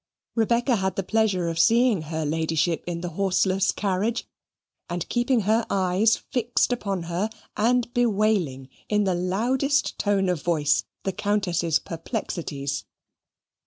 [0.33, 4.25] Rebecca had the pleasure of seeing her Ladyship in the horseless carriage,
[4.89, 10.85] and keeping her eyes fixed upon her, and bewailing, in the loudest tone of voice,
[11.03, 12.83] the Countess's perplexities.